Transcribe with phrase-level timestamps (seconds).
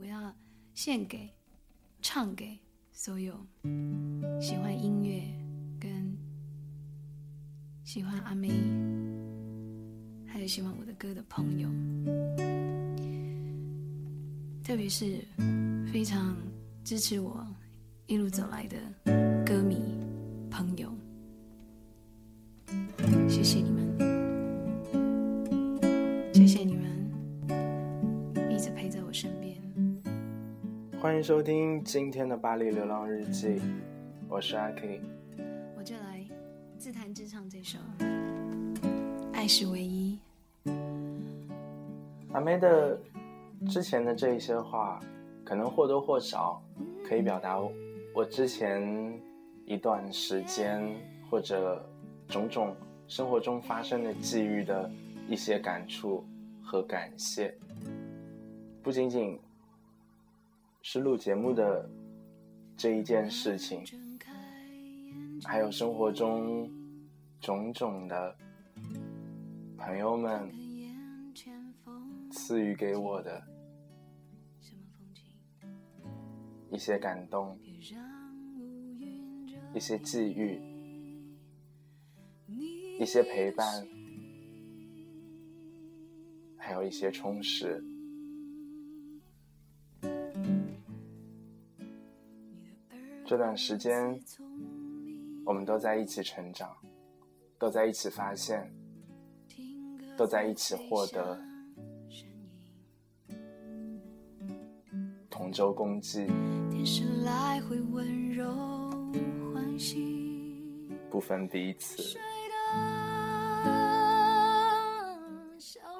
[0.00, 0.34] 我要
[0.74, 1.28] 献给、
[2.02, 2.58] 唱给
[2.92, 3.34] 所有
[4.40, 5.22] 喜欢音乐
[5.78, 6.16] 跟
[7.84, 8.48] 喜欢阿妹，
[10.26, 11.68] 还有喜欢我的歌的朋友，
[14.62, 15.24] 特别是
[15.92, 16.36] 非常
[16.82, 17.46] 支持我
[18.06, 18.76] 一路走来的
[19.44, 19.76] 歌迷
[20.50, 20.92] 朋友，
[23.28, 23.83] 谢谢你们，
[31.04, 33.60] 欢迎收听今天的巴黎流浪日记，
[34.26, 35.02] 我是阿 K。
[35.76, 36.24] 我就来
[36.78, 37.78] 自弹自唱这首
[39.30, 40.18] 《爱是唯一》。
[42.32, 42.98] 阿妹的
[43.68, 44.98] 之前的这一些话，
[45.44, 46.62] 可能或多或少
[47.06, 47.58] 可以表达
[48.14, 49.20] 我之前
[49.66, 50.90] 一段时间
[51.28, 51.86] 或者
[52.28, 52.74] 种种
[53.08, 54.90] 生活中发生的际遇的
[55.28, 56.24] 一些感触
[56.62, 57.54] 和感谢，
[58.82, 59.38] 不仅仅
[60.86, 61.88] 是录节目的
[62.76, 63.82] 这一件事情，
[65.42, 66.70] 还有生活中
[67.40, 68.36] 种种的
[69.78, 70.52] 朋友们
[72.30, 73.42] 赐予给我的
[76.70, 77.58] 一些感动，
[79.74, 80.60] 一些际遇，
[83.00, 83.66] 一些陪伴，
[86.58, 87.82] 还有一些充实。
[93.26, 94.20] 这段时间，
[95.46, 96.76] 我们都在一起成长，
[97.58, 98.70] 都在一起发现，
[100.14, 101.40] 都在一起获得，
[105.30, 106.26] 同舟共济，
[111.10, 112.18] 不分彼此。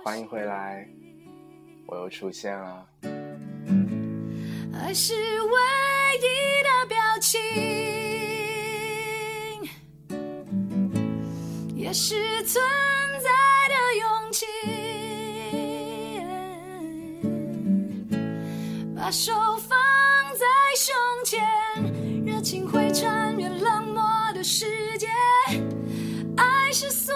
[0.04, 0.86] 欢迎回来，
[1.86, 2.86] 我又出现了。
[4.74, 5.93] 爱是唯一的表
[7.34, 7.40] 情，
[11.74, 12.14] 也是
[12.44, 12.62] 存
[13.20, 13.28] 在
[13.68, 14.46] 的勇气。
[18.94, 19.76] 把手放
[20.34, 20.46] 在
[20.76, 21.42] 胸前，
[22.24, 24.00] 热情会穿越冷漠
[24.32, 25.08] 的世界。
[26.36, 27.12] 爱是所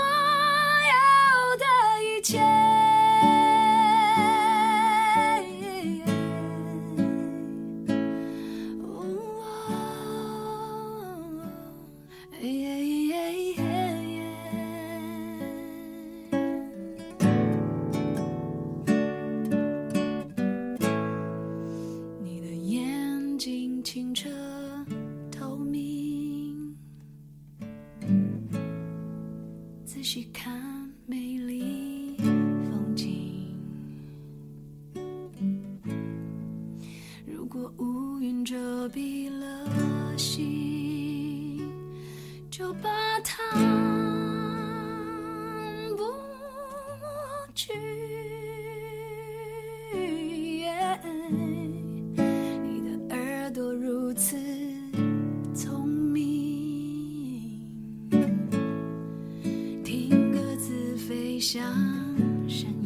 [61.41, 62.78] 子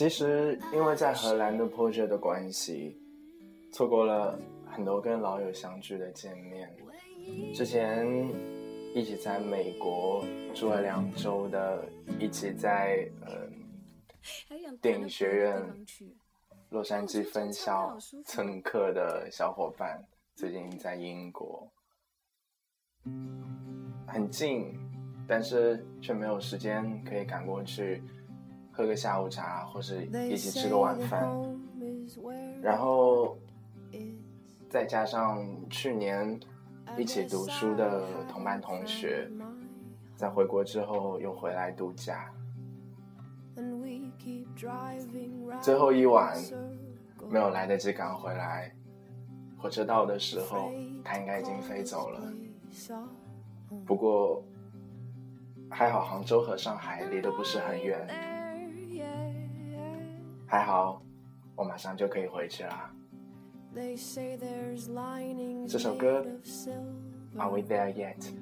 [0.00, 2.98] 其实因为在荷兰的 project 的关系，
[3.70, 6.74] 错过了很多跟老友相聚的见面。
[7.52, 8.08] 之前
[8.94, 10.24] 一起在美国
[10.54, 11.84] 住了两周的，
[12.18, 13.46] 一起在呃
[14.80, 15.62] 电影学院
[16.70, 17.94] 洛杉矶分校
[18.24, 20.02] 蹭课的小伙伴，
[20.34, 21.70] 最近在英国，
[24.06, 24.74] 很近，
[25.28, 28.02] 但是却没有时间可以赶过去
[28.72, 31.28] 喝个下午茶，或是一起吃个晚饭。
[32.62, 33.36] 然后
[34.68, 36.38] 再加上去年
[36.96, 39.30] 一起读书的同班同学，
[40.16, 42.32] 在回国之后又回来度假。
[45.60, 46.36] 最后一晚
[47.28, 48.72] 没有来得及赶回来，
[49.58, 50.70] 火车到的时候，
[51.04, 52.20] 他应该已经飞走了。
[53.84, 54.42] 不过
[55.70, 58.06] 还好，杭州和上海离得不是很远，
[60.49, 61.01] 还好
[61.55, 62.91] 我马上就可以回去啦。
[65.67, 66.25] 这首歌，
[67.37, 68.33] Are We There Yet？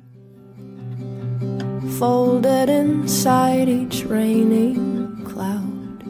[2.00, 6.04] folded inside each raining cloud.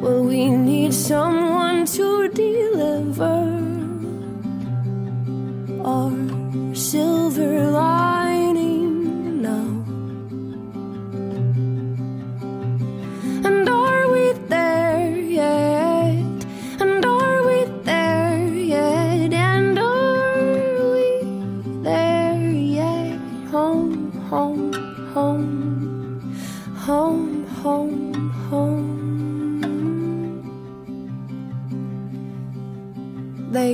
[0.00, 3.58] Will we need someone to deliver
[5.82, 6.12] our
[6.74, 8.03] silver lining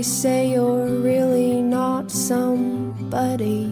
[0.01, 3.65] They say you're really not somebody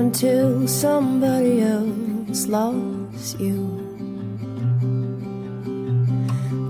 [0.00, 3.60] until somebody else loves you.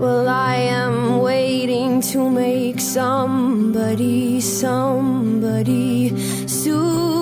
[0.01, 6.11] Well, I am waiting to make somebody somebody
[6.45, 7.14] soon.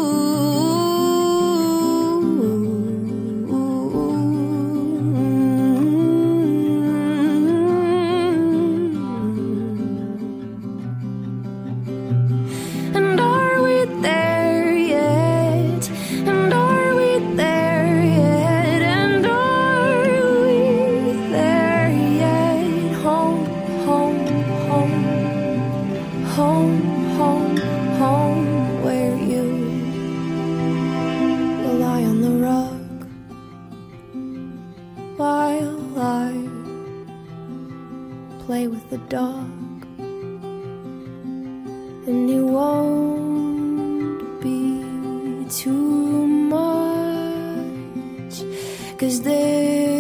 [49.64, 49.93] live.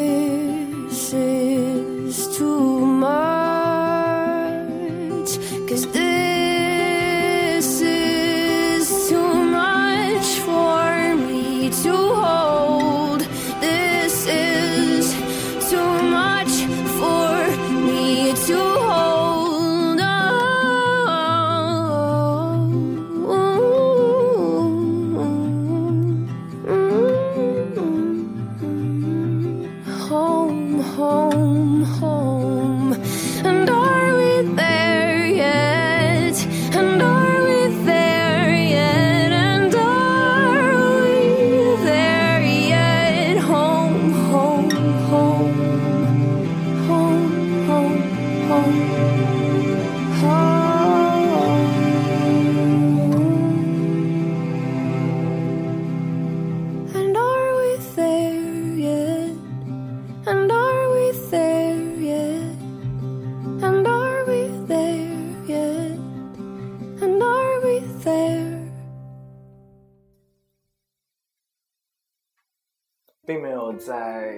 [73.25, 74.37] 并没有在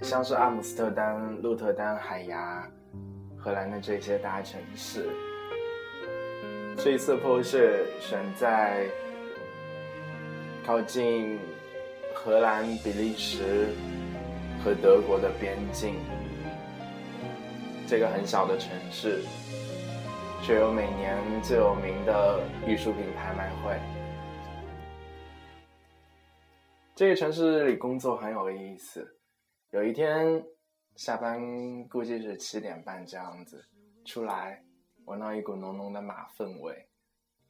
[0.00, 2.64] 像是阿姆斯特丹、鹿特丹、海牙、
[3.36, 5.08] 荷兰的这些大城市。
[6.76, 8.86] 这一次破雪选在
[10.64, 11.36] 靠近
[12.14, 13.74] 荷兰、比利时
[14.62, 15.96] 和德国的边境，
[17.88, 19.22] 这个很小的城市，
[20.42, 23.76] 却有每年最有名的艺术品拍卖会。
[26.96, 29.18] 这个城市里工作很有意思。
[29.68, 30.42] 有一天
[30.94, 33.62] 下班估计是七点半这样子，
[34.06, 34.64] 出来
[35.04, 36.88] 闻到一股浓浓的马粪味，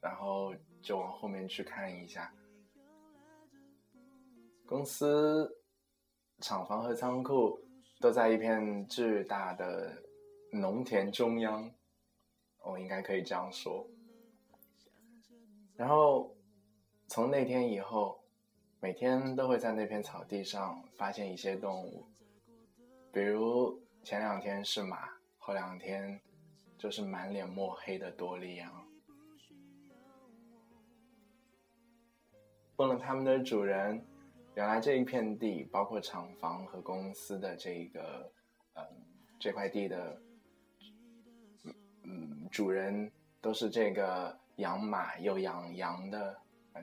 [0.01, 2.29] 然后就往后面去看一下。
[4.65, 5.49] 公司
[6.39, 7.57] 厂房和仓库
[8.01, 10.03] 都在一片巨大的
[10.51, 11.71] 农田中央，
[12.65, 13.87] 我应该可以这样说。
[15.77, 16.35] 然后
[17.07, 18.21] 从那天以后，
[18.79, 22.05] 每天都会在那片草地上发现一些动物，
[23.11, 26.19] 比如前两天是马，后两天
[26.77, 28.87] 就是满脸墨黑的多利羊。
[32.77, 34.05] 问了他们的主人。
[34.55, 38.31] 原来这一片地，包括厂房和公司的这个，
[38.73, 38.83] 嗯，
[39.37, 40.19] 这块地的，
[42.01, 46.35] 嗯，主人都是这个养马又养羊的，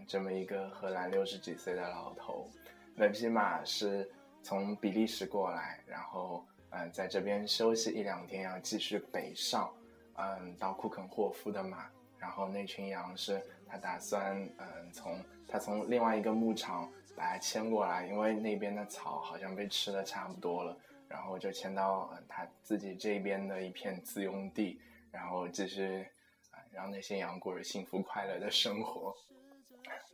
[0.06, 2.48] 这么一个荷兰六十几岁的老头。
[2.94, 4.10] 那匹马是
[4.42, 9.72] 从比利时过来，然后，嗯，在这边休息一两天，要继续北上，
[10.16, 11.90] 嗯，到库肯霍夫的马。
[12.18, 16.90] 然后那群羊是他打算，嗯，从他从另外一个牧场。
[17.16, 24.80] 把它牵过来，因为那边的草好像被吃的差不多了，然后就牵到他自己这边的一片自用地，
[25.12, 26.04] 然后继续
[26.50, 29.14] 啊让那些羊过着幸福快乐的生活。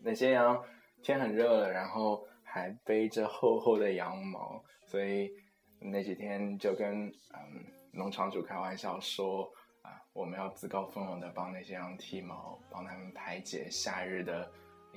[0.02, 0.62] 那些羊
[1.02, 5.30] 天很热了，然后还背着厚厚的羊毛，所以
[5.78, 9.50] 那几天就跟嗯农场主开玩笑说
[9.82, 14.50] 啊，我们要自告奋勇的帮那些羊剃毛，帮他们排解夏日的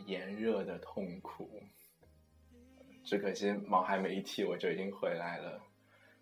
[0.05, 1.61] 炎热的痛苦。
[3.03, 5.61] 只可惜毛还没剃，我就已经回来了。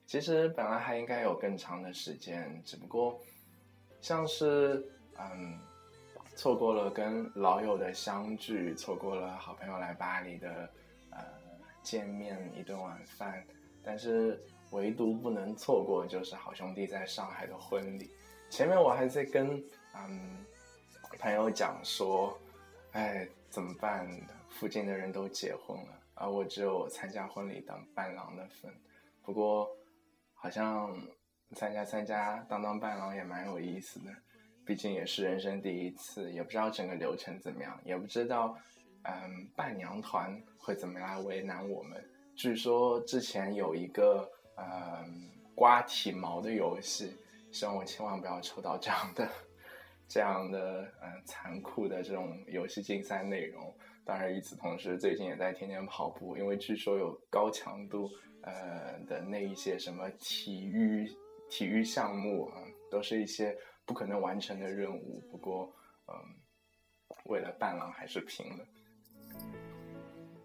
[0.07, 3.19] 其实本来还应该有更长的时间，只不过
[4.01, 4.83] 像是
[5.17, 5.59] 嗯，
[6.35, 10.69] 错过了跟老友的相聚，错过了好朋友来巴黎的
[11.11, 11.19] 呃
[11.83, 13.43] 见面一顿晚饭，
[13.83, 18.09] 但是唯独不能错过就是好兄弟在上海的婚礼。
[18.49, 19.63] 前面我还在跟
[19.95, 20.45] 嗯
[21.19, 22.37] 朋友讲说，
[22.93, 24.09] 哎怎么办？
[24.49, 25.99] 附近的人都结婚了。
[26.13, 28.71] 而我只有参加婚礼当伴郎的份，
[29.23, 29.69] 不过
[30.33, 30.95] 好像
[31.55, 34.11] 参加参加当当伴郎也蛮有意思的，
[34.71, 38.57] 毕竟也是人生第一次，也不知道整个流程怎么样，也不知道
[39.03, 42.01] 嗯伴娘团会怎么来为难我们。
[42.37, 44.25] 据说之前有一个
[44.55, 47.13] 嗯刮体毛的游戏，
[47.51, 49.27] 希望我千万不要抽到这样的
[50.07, 53.75] 这样的嗯残酷的这种游戏竞赛内容。
[54.05, 58.09] 当然，与此同时，最近也在天天跑步，因为据说有高强度
[58.43, 61.11] 呃的那一些什么体育
[61.49, 63.53] 体育项目啊，都是一些
[63.85, 65.21] 不可能完成的任务。
[65.31, 65.73] 不过，
[66.07, 66.13] 嗯，
[67.25, 68.65] 为了伴郎还是拼了。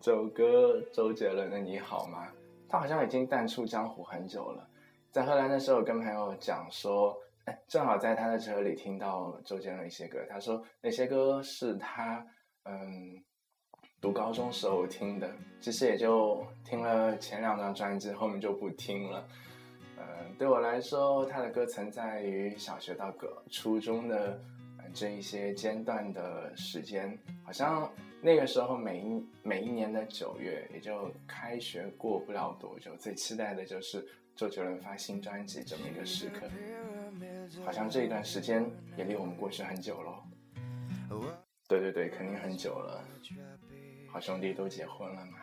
[0.01, 2.27] 这首歌周杰伦的《你好吗》，
[2.69, 4.69] 他好像已经淡出江湖很久了。
[5.11, 12.27] 在荷兰的时候，跟朋友讲说，哎，正好在他的车里听到周杰伦一些歌，他说那些歌是他
[12.65, 13.23] 嗯。
[13.99, 15.29] 读高中时候听的，
[15.59, 19.27] 其实也就听了前两张专辑，后面就不听了。
[19.99, 24.41] 嗯，对我来说，他的歌存在于小学到个初中的
[24.93, 36.47] 这一些间断的时间，好像那个时候每一每一年的九月，也就开学过不了多久，最期待的就是周杰伦发新专辑这么一个时刻。
[37.65, 38.65] 好像这一段时间
[38.97, 40.23] 也离我们过去很久了。
[41.69, 43.03] 对对对，肯定很久了。
[44.09, 45.39] 好兄弟都结婚了嘛？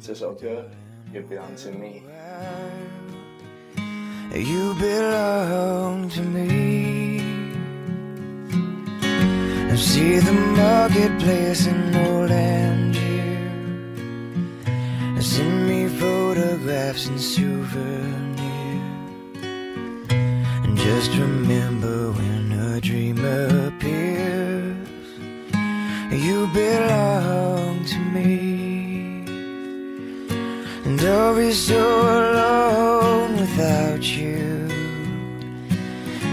[0.00, 0.48] 这首歌
[1.12, 2.04] 《You Belong to me.
[4.32, 7.20] You belong to me.
[9.72, 13.50] I see the marketplace in old Angier.
[15.20, 18.38] Send me photographs and souvenirs.
[20.64, 24.88] And just remember when a dream appears.
[26.12, 28.49] You belong to me
[31.00, 34.68] And I'll be so alone without you.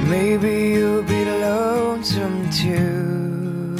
[0.09, 3.77] Maybe you'll be lonesome too.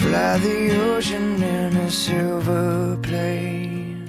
[0.00, 4.08] Fly the ocean in a silver plane.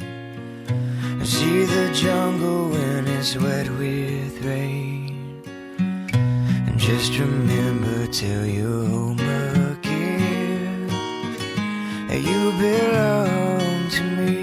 [1.23, 5.43] See the jungle when it's wet with rain.
[5.77, 9.28] And just remember till you're home
[12.11, 14.39] You belong to me.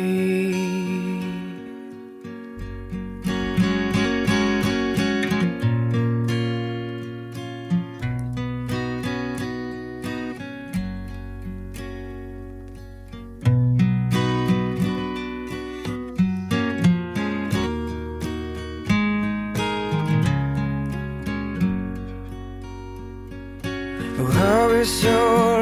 [24.85, 25.56] So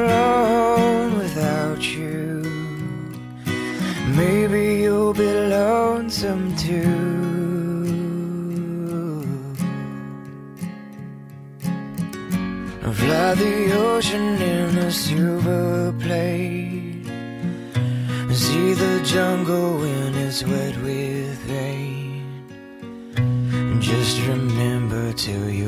[13.94, 17.06] ocean in a silver plate.
[18.32, 22.44] See the jungle when it's wet with rain.
[23.16, 25.63] And just remember to you're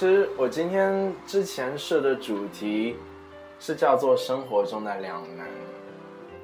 [0.00, 2.96] 其实我今天之前设的主题
[3.58, 5.46] 是叫做生活中的两难，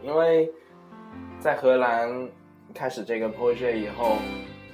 [0.03, 0.53] 因为
[1.41, 2.29] 在荷兰
[2.75, 4.19] 开始这个 project 以后，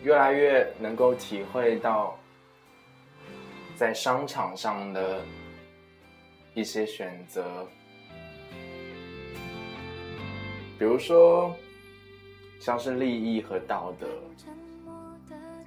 [0.03, 2.19] 越来越能够体会到
[3.77, 5.21] 在商场上的
[6.53, 7.65] 一些选择，
[10.76, 11.54] 比如说
[12.59, 14.09] 像是利益和道德，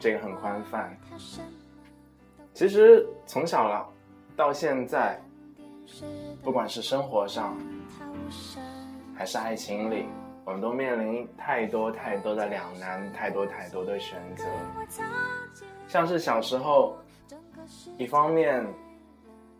[0.01, 0.99] 这个很宽泛。
[2.55, 3.85] 其实从小了
[4.33, 5.21] 到现在，
[6.41, 7.57] 不管是生活上
[9.13, 10.05] 还是爱情里，
[10.45, 14.45] 我们都面临太多太多的两难，太多太多的选择。
[15.89, 16.95] 像是小时候，
[17.97, 18.65] 一方面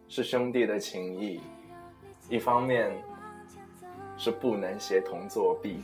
[0.07, 1.41] 是兄弟的情谊，
[2.29, 2.89] 一方面
[4.15, 5.81] 是不能协同作弊，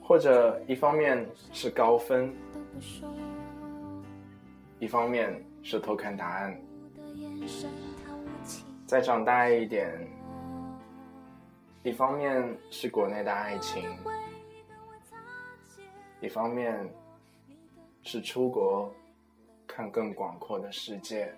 [0.00, 2.32] 或者一方面是高分。
[4.78, 6.60] 一方面是偷看答案，
[8.86, 9.88] 再长大一点；
[11.82, 13.82] 一方面是国内的爱情，
[16.20, 16.86] 一方面
[18.02, 18.94] 是出国
[19.66, 21.32] 看更广阔的世界。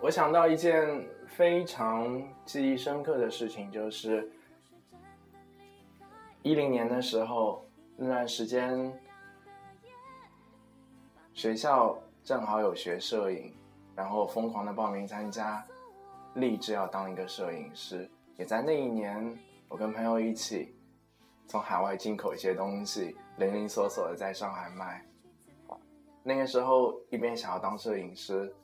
[0.00, 4.26] 我想到一件非常记忆深刻的事情，就是
[6.40, 7.62] 一零年的时候
[7.94, 8.90] 那段时间。
[11.42, 13.52] 学校正好有学摄影，
[13.96, 15.66] 然后疯狂的报名参加，
[16.34, 18.08] 立志要当一个摄影师。
[18.36, 20.72] 也在那一年，我跟朋友一起
[21.48, 25.04] 从海外进口一些东西，零零琐琐的在上海卖。
[26.22, 28.54] 那个时候，一边想要当摄影师，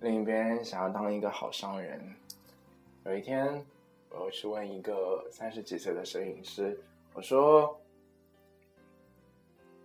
[0.00, 2.04] 另一边想要当一个好商人。
[3.04, 3.64] 有一天，
[4.10, 6.76] 我又去问一个三十几岁的摄影师，
[7.14, 7.80] 我说：“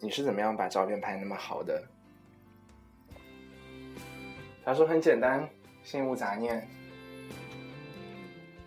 [0.01, 1.79] 你是怎么样把照片拍那么好的？”
[4.67, 5.47] 他说很简单，
[5.81, 6.67] 心无杂念。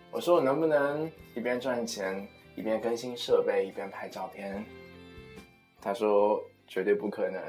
[0.09, 4.65] 我说我能不能一边赚钱，一边更新设备，一边拍照片？
[5.79, 7.39] 他说绝对不可能，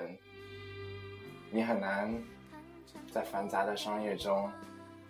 [1.50, 2.12] 你很难
[3.10, 4.52] 在繁杂的商业中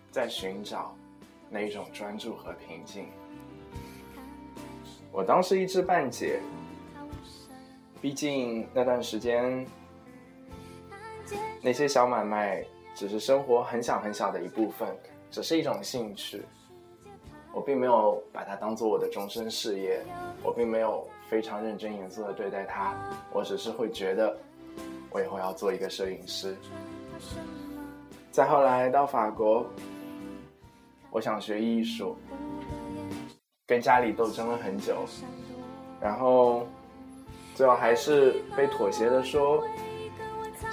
[0.09, 0.95] 再寻找
[1.49, 3.07] 那一种专注和平静。
[5.11, 6.39] 我当时一知半解，
[7.99, 9.67] 毕竟那段时间
[11.61, 12.63] 那些小买卖。
[12.95, 14.87] 只是生活很小很小的一部分，
[15.31, 16.43] 只是一种兴趣。
[17.53, 20.01] 我并没有把它当做我的终身事业，
[20.41, 22.95] 我并没有非常认真严肃的对待它。
[23.31, 24.35] 我只是会觉得，
[25.11, 26.55] 我以后要做一个摄影师。
[28.31, 29.65] 再后来到法国，
[31.11, 32.17] 我想学艺术，
[33.67, 35.05] 跟家里斗争了很久，
[36.01, 36.65] 然后
[37.53, 39.63] 最后还是被妥协的说。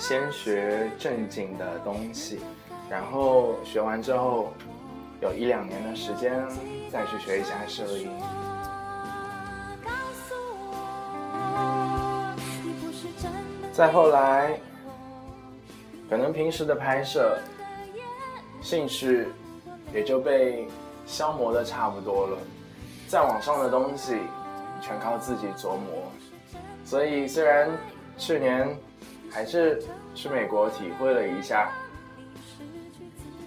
[0.00, 2.40] 先学正经的东西，
[2.88, 4.50] 然后学完之后，
[5.20, 6.42] 有一两年的时间
[6.90, 8.10] 再去学一下摄影。
[13.72, 14.58] 再后来，
[16.08, 17.38] 可能平时的拍摄
[18.62, 19.28] 兴趣
[19.92, 20.66] 也就被
[21.04, 22.38] 消磨的差不多了，
[23.06, 24.16] 在网上的东西
[24.80, 26.10] 全靠自己琢磨。
[26.86, 27.68] 所以虽然
[28.16, 28.74] 去年。
[29.30, 29.80] 还是
[30.14, 31.72] 去美国体会了一下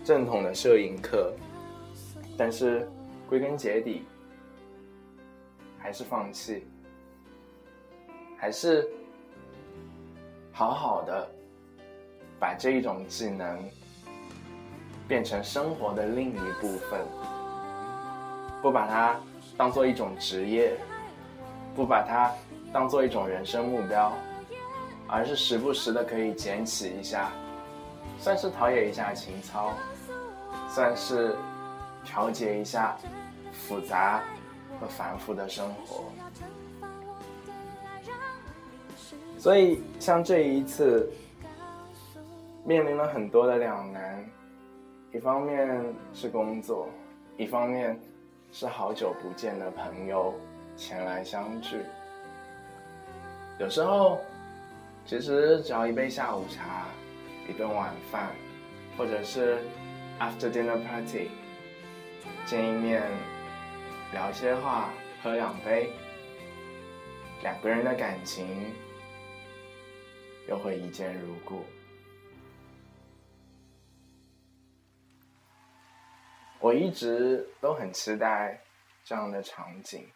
[0.04, 1.34] 正统的摄影课，
[2.38, 2.88] 但是
[3.28, 4.06] 归根结底
[5.78, 6.66] 还是放弃，
[8.38, 8.90] 还是
[10.52, 11.30] 好好的
[12.40, 13.60] 把这一种技能
[15.08, 17.02] 变成生活的另一部分，
[18.62, 19.20] 不把它
[19.58, 20.78] 当做一种职业，
[21.76, 22.32] 不把它
[22.72, 24.14] 当做一种人生目标。
[25.16, 27.32] 而是时不时的可以捡起一下，
[28.18, 29.72] 算是陶冶一下情操，
[30.68, 31.36] 算是
[32.04, 32.98] 调节一下
[33.52, 34.24] 复杂
[34.82, 36.06] 和繁复的生活。
[39.38, 41.08] 所以，像这一次，
[42.66, 44.26] 面临了很多的两难，
[45.12, 46.90] 一方面是工作，
[47.38, 48.00] 一方面
[48.52, 50.34] 是好久不见的朋友
[50.76, 51.86] 前来相聚，
[53.60, 54.18] 有时候。
[55.06, 56.88] 其实只要一杯下午茶，
[57.48, 58.34] 一顿晚饭，
[58.98, 59.62] 或者是
[60.20, 61.30] after dinner party，
[62.46, 63.04] 见一面，
[64.12, 65.92] 聊些话，喝两杯，
[67.42, 68.74] 两个人的感情
[70.48, 71.66] 又会一见如故。
[76.60, 78.62] 我一直都很期待
[79.04, 80.08] 这样的场景，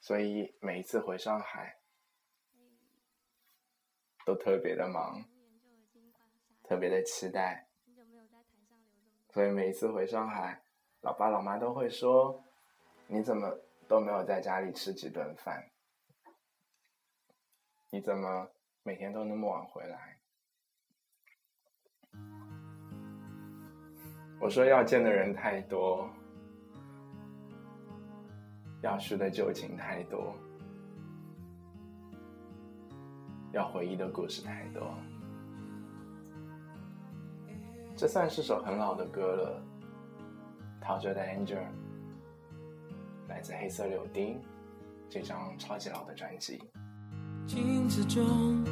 [0.00, 1.76] 所以每一次回上海
[4.24, 5.24] 都特别的忙，
[6.62, 7.68] 特别的期待。
[9.30, 10.62] 所以每一次回上海，
[11.00, 12.44] 老爸老妈都会说
[13.08, 13.58] ：“你怎么
[13.88, 15.70] 都没有在家里吃几顿饭？
[17.90, 18.50] 你怎么
[18.82, 20.18] 每天都那么晚回来？”
[24.38, 26.10] 我说要见的人太多，
[28.82, 30.34] 要叙的旧情太多，
[33.52, 34.94] 要回忆的故事太多。
[37.94, 39.62] 这算是首很老的歌了，
[40.84, 41.56] 《陶喆的 Angel》，
[43.28, 44.40] 来自黑色柳丁
[45.08, 46.62] 这张超级老的专辑。
[47.46, 48.64] 镜子中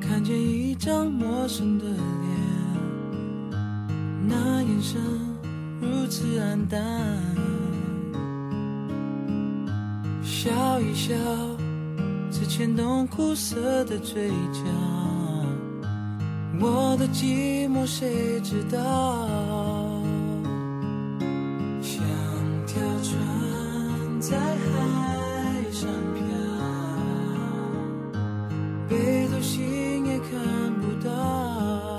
[0.00, 1.98] 看见一张陌生的脸。
[4.26, 5.00] 那眼神
[5.80, 6.80] 如此黯淡，
[10.22, 11.14] 笑一笑，
[12.46, 14.60] 牵动苦涩的嘴角。
[16.60, 19.28] 我的寂寞谁知道？
[21.82, 22.02] 像
[22.66, 26.22] 条船在海上漂，
[28.88, 30.30] 北斗星也看
[30.80, 31.93] 不到。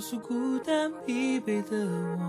[0.00, 1.76] 告诉孤单疲惫的
[2.16, 2.24] 我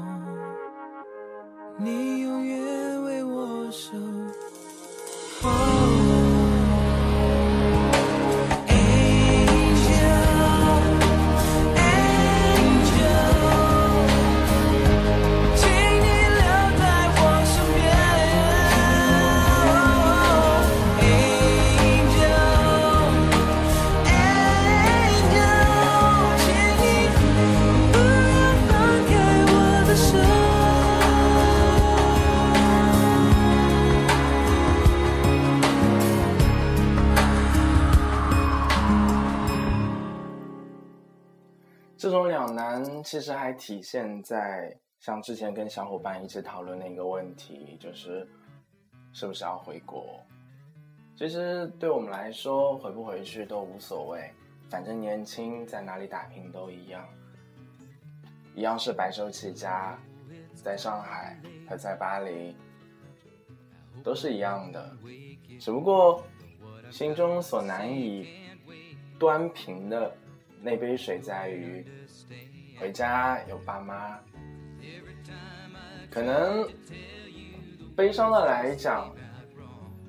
[1.79, 3.93] 你永远为我守
[42.27, 48.27] 两难其实还体现在像之前跟小伙伴一起讨论的一个问题，就是
[49.13, 50.19] 是不是要回国？
[51.17, 54.31] 其实对我们来说，回不回去都无所谓，
[54.69, 57.07] 反正年轻，在哪里打拼都一样，
[58.55, 59.99] 一样是白手起家，
[60.55, 62.55] 在上海和在巴黎
[64.03, 64.97] 都是一样的，
[65.59, 66.23] 只不过
[66.89, 68.27] 心中所难以
[69.19, 70.11] 端平的
[70.61, 71.85] 那杯水在于，
[72.79, 74.19] 回家有爸妈。
[76.09, 76.67] 可能
[77.95, 79.13] 悲伤的来讲，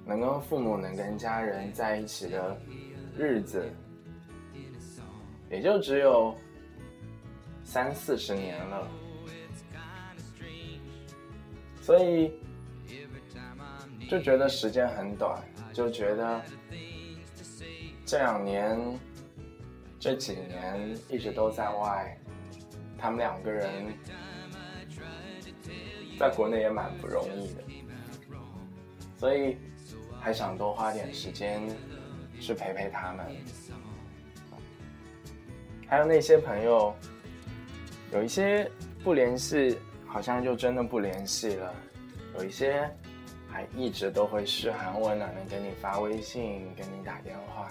[0.05, 2.61] 能跟父母、能跟家人在一起的
[3.17, 3.73] 日子，
[5.51, 6.37] 也就只有
[7.65, 8.89] 三四十年了。
[11.81, 12.33] 所以
[14.09, 16.43] 就觉得时间很短，就觉得
[18.05, 18.79] 这两年、
[20.03, 22.19] 这几年一直都在外，
[22.99, 23.95] 他们两个人
[26.19, 27.63] 在国内也蛮不容易的，
[29.17, 29.57] 所以
[30.21, 31.63] 还想多花点时间
[32.41, 33.25] 去陪陪他们。
[35.87, 36.93] 还有那些朋友，
[38.11, 38.69] 有一些
[39.05, 39.79] 不联系。
[40.05, 41.75] 好像就真的不联系了，
[42.37, 42.87] 有一些
[43.49, 47.71] 还一直都会嘘寒问暖的给你发微信、给你打电话，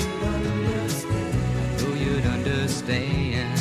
[2.81, 3.59] Understand.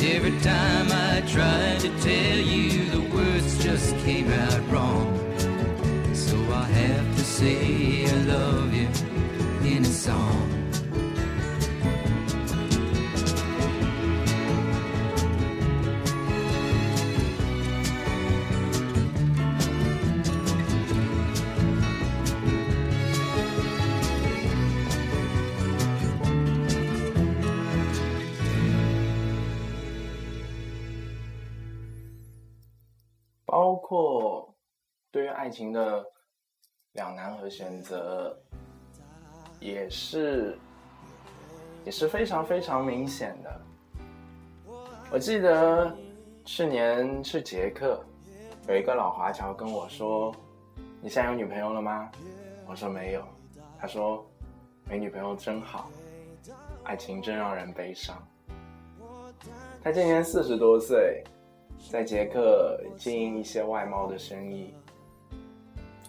[0.00, 5.12] Every time I tried to tell you, the words just came out wrong.
[6.14, 8.88] So I have to say I love you
[9.62, 10.63] in a song.
[35.14, 36.04] 对于爱情的
[36.94, 38.36] 两难和选择，
[39.60, 40.58] 也是
[41.84, 43.60] 也是非常非常明显的。
[45.12, 45.96] 我记得
[46.44, 48.04] 去年去捷克，
[48.66, 50.34] 有一个老华侨跟我说
[51.00, 52.10] ：“你现在有女朋友了吗？”
[52.66, 53.24] 我说没有。
[53.78, 54.26] 他说
[54.90, 55.88] ：“没女朋友真好，
[56.82, 58.20] 爱情真让人悲伤。”
[59.80, 61.22] 他今年四十多岁。
[61.90, 64.74] 在捷克经营一些外贸的生意，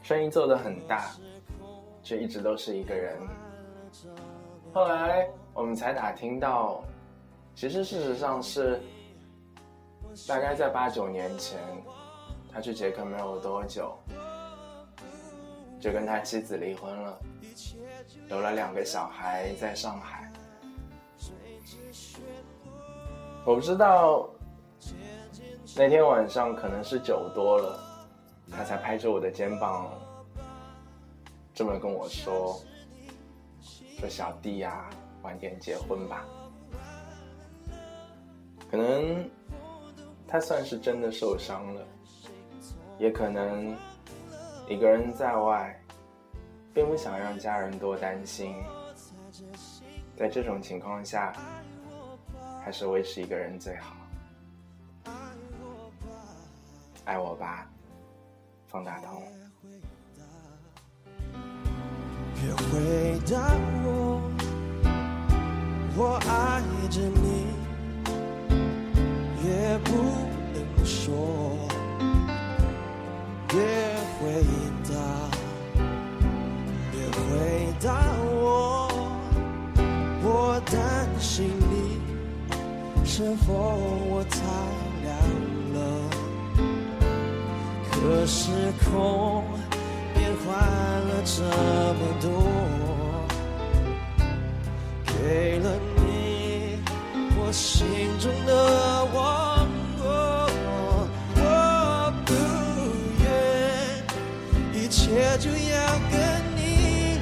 [0.06, 1.10] 生意做得很大，
[2.04, 3.18] 却一直都是一个人。
[4.72, 6.84] 后来我们才打听到，
[7.56, 8.80] 其实事实上是，
[10.28, 11.58] 大概在八九年前，
[12.54, 13.98] 他去捷克没有多久，
[15.80, 17.20] 就跟他妻子离婚了，
[18.30, 20.32] 有了两个小孩在上海。
[23.44, 24.30] 我不知道。
[25.76, 27.80] 那天晚上可能是酒多了，
[28.58, 29.92] 他才拍着我的肩膀，
[31.54, 32.60] 这么跟我说
[34.00, 34.90] ：“说小弟呀，
[35.24, 36.26] 晚点结婚吧。”
[38.72, 39.30] 可能
[40.28, 41.86] 他算是真的受伤了，
[42.98, 43.76] 也可能
[44.68, 45.80] 一个人在外，
[46.74, 48.56] 并不想让家人多担心。
[50.18, 51.34] 在这种情况下，
[52.64, 53.96] 还是维持一个人最好。
[57.06, 57.70] 爱我吧，
[58.76, 59.24] 方大同。
[62.36, 63.40] 别回答
[63.86, 64.22] 我，
[65.96, 67.48] 我爱着你，
[69.46, 69.88] 也不
[70.54, 71.58] 能说。
[73.48, 73.56] 别
[74.20, 74.44] 回
[74.84, 74.92] 答，
[76.92, 77.88] 别回答
[78.34, 78.92] 我，
[80.22, 82.02] 我担心你
[83.06, 83.54] 是否
[84.10, 84.36] 我太
[88.08, 88.52] 这时
[88.84, 89.44] 空
[90.14, 92.28] 变换了这么多，
[95.06, 96.78] 给了你
[97.36, 97.88] 我心
[98.20, 100.06] 中的王国，
[101.36, 102.30] 我不
[103.24, 103.26] 愿
[104.72, 105.56] 一切就要
[106.12, 106.14] 跟
[106.56, 106.60] 你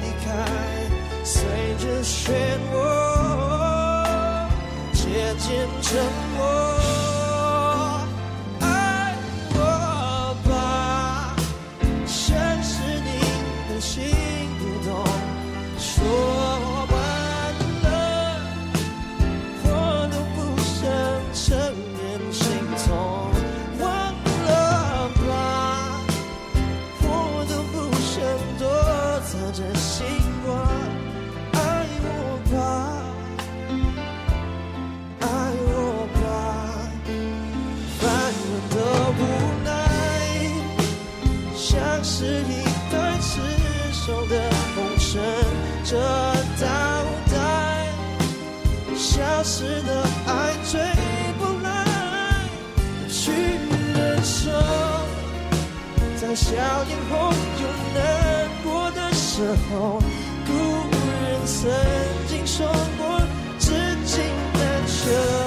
[0.02, 0.26] 离开，
[1.24, 1.34] 随
[1.78, 2.30] 着漩
[2.74, 2.76] 涡
[4.92, 5.02] 渐
[5.38, 5.48] 渐
[5.80, 5.88] 沉
[6.36, 6.83] 没。
[45.94, 46.00] 的
[46.60, 46.66] 倒
[47.30, 47.36] 带，
[48.96, 50.80] 消失的爱追
[51.38, 51.68] 不来，
[53.08, 53.30] 去
[53.94, 54.50] 忍受，
[56.20, 56.50] 在笑
[56.88, 60.00] 颜后有难过的时候，
[60.44, 61.70] 古人曾
[62.26, 62.66] 经说
[62.98, 63.20] 过，
[63.60, 63.70] 知
[64.04, 65.43] 情难求。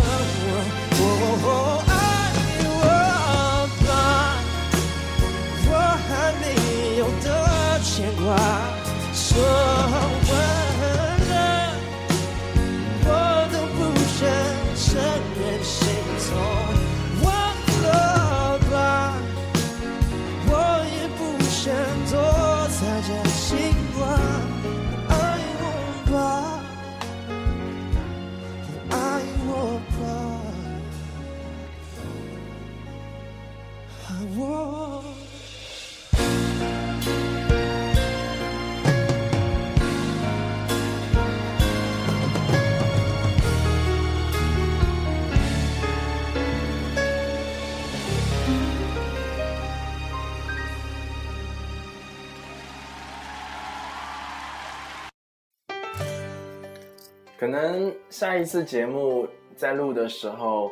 [57.57, 60.71] 能下一次节目在录的时候，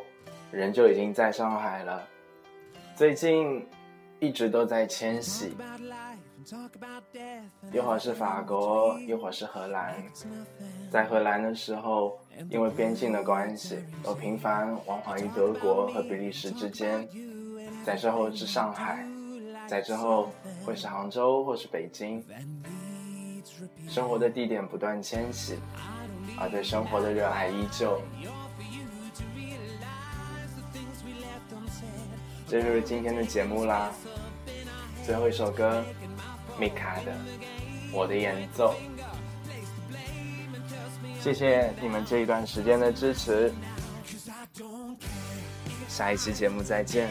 [0.52, 2.06] 人就已经在上海了。
[2.94, 3.66] 最近
[4.20, 5.56] 一直都在迁徙，
[7.72, 10.00] 一会儿是法国，一会儿是荷兰。
[10.88, 12.16] 在荷兰的时候，
[12.48, 17.06] 因为边境的关系，我频繁往返于德国和比利时之间。
[17.84, 19.04] 在之后是上海，
[19.66, 20.30] 在之后
[20.64, 22.24] 会是杭州或是北京。
[23.88, 25.56] 生活的地点不断迁徙，
[26.38, 28.00] 而对生活的热爱依旧。
[32.48, 33.90] 这就是今天的节目啦，
[35.04, 35.84] 最后一首歌，
[36.58, 37.12] 米卡的
[37.92, 38.72] 《我的演奏》。
[41.20, 43.52] 谢谢你们这一段时间的支持，
[45.88, 47.10] 下一期节目再见。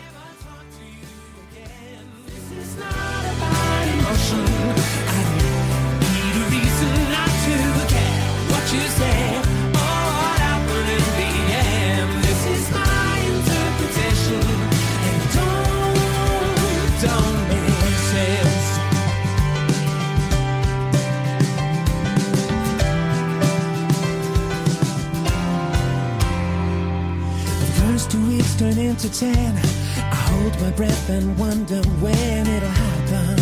[28.58, 29.58] Turn into ten.
[29.98, 33.36] I hold my breath and wonder when it'll happen.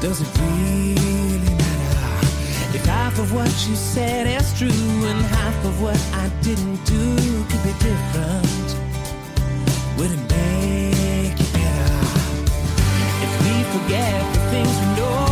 [0.00, 1.25] Does it matter?
[3.16, 7.16] Half of what you said is true and half of what I didn't do
[7.48, 8.76] could be different,
[9.96, 11.96] would it make it better?
[13.24, 15.25] If we forget the things we know,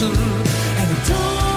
[0.00, 0.16] listen
[0.78, 1.49] and don't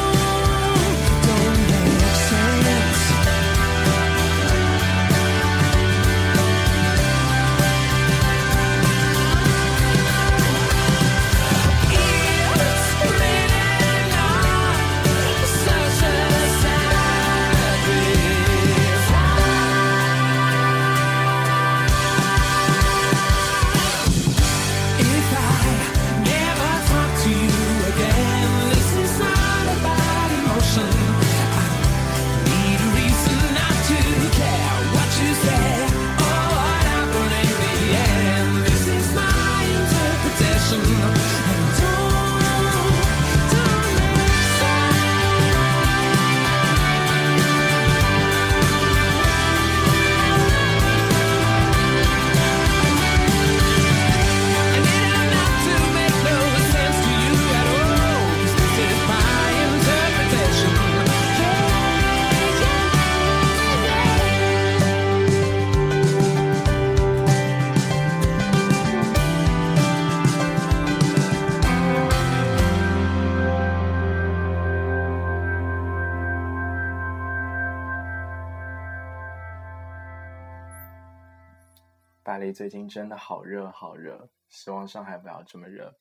[82.63, 85.99] 最近真的好热好热，希望上海不要这么热。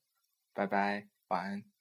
[0.54, 1.71] 拜拜，晚安。